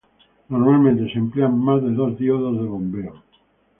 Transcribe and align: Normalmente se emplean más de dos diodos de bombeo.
Normalmente 0.49 1.13
se 1.13 1.19
emplean 1.19 1.59
más 1.63 1.79
de 1.83 1.91
dos 1.93 2.17
diodos 2.17 2.57
de 2.57 2.65
bombeo. 2.65 3.21